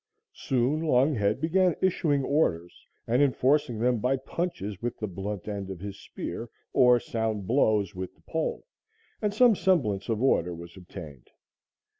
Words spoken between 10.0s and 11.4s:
of order was obtained.